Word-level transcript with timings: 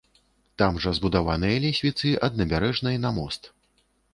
Там 0.61 0.79
жа 0.85 0.93
збудаваныя 0.99 1.59
лесвіцы 1.65 2.15
ад 2.29 2.33
набярэжнай 2.43 3.01
на 3.07 3.13
мост. 3.19 3.53